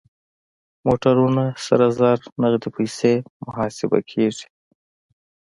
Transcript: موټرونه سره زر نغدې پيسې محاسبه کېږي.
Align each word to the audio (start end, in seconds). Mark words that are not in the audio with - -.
موټرونه 0.85 1.43
سره 1.65 1.85
زر 1.99 2.19
نغدې 2.41 2.69
پيسې 2.75 3.13
محاسبه 3.45 3.99
کېږي. 4.11 4.45